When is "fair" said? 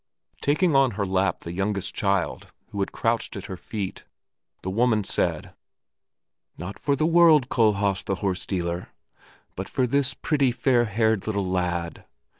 10.51-10.85